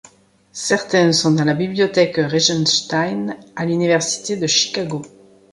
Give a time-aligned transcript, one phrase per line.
[0.53, 5.03] Certains sont dans la bibliothèque Regenstein à l'Université de Chicago.